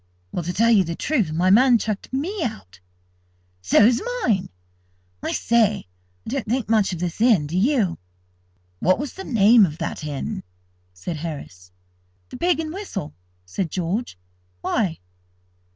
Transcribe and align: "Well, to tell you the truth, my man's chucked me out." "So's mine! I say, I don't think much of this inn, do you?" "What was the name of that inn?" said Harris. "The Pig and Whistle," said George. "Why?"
"Well, 0.31 0.41
to 0.45 0.51
tell 0.51 0.71
you 0.71 0.83
the 0.83 0.95
truth, 0.95 1.31
my 1.31 1.51
man's 1.51 1.83
chucked 1.83 2.11
me 2.11 2.41
out." 2.43 2.79
"So's 3.61 4.01
mine! 4.23 4.49
I 5.21 5.31
say, 5.31 5.85
I 6.25 6.29
don't 6.29 6.47
think 6.47 6.67
much 6.67 6.91
of 6.91 6.97
this 6.99 7.21
inn, 7.21 7.45
do 7.45 7.55
you?" 7.55 7.99
"What 8.79 8.97
was 8.97 9.13
the 9.13 9.23
name 9.23 9.63
of 9.63 9.77
that 9.77 10.03
inn?" 10.03 10.41
said 10.91 11.17
Harris. 11.17 11.71
"The 12.29 12.37
Pig 12.37 12.59
and 12.59 12.73
Whistle," 12.73 13.13
said 13.45 13.69
George. 13.69 14.17
"Why?" 14.61 14.97